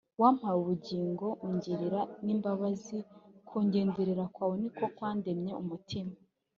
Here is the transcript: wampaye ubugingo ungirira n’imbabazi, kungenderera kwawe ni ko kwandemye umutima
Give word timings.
wampaye 0.21 0.55
ubugingo 0.61 1.25
ungirira 1.45 2.01
n’imbabazi, 2.25 2.97
kungenderera 3.47 4.23
kwawe 4.33 4.55
ni 4.61 4.69
ko 4.77 4.85
kwandemye 4.95 5.51
umutima 5.61 6.13